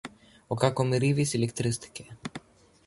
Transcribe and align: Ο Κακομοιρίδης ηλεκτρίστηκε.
Ο 0.47 0.55
Κακομοιρίδης 0.55 1.33
ηλεκτρίστηκε. 1.33 2.17